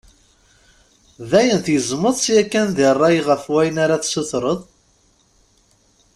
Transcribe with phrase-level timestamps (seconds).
[1.29, 4.59] D ayen tgezmeḍ-tt yakan di ṛṛay ɣef wayen ara tessutred?